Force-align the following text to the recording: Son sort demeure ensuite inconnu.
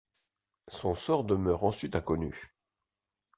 Son 0.67 0.95
sort 0.95 1.25
demeure 1.25 1.63
ensuite 1.63 1.95
inconnu. 1.95 2.55